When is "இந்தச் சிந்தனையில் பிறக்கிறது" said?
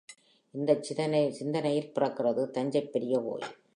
0.53-2.49